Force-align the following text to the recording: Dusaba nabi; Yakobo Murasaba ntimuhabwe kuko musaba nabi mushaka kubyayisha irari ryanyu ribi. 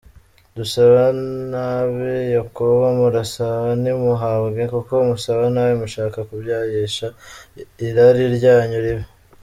Dusaba 0.57 1.01
nabi; 1.51 2.13
Yakobo 2.35 2.81
Murasaba 2.97 3.69
ntimuhabwe 3.81 4.61
kuko 4.73 4.93
musaba 5.07 5.43
nabi 5.53 5.73
mushaka 5.81 6.17
kubyayisha 6.27 7.07
irari 7.87 8.25
ryanyu 8.37 8.79
ribi. 8.85 9.05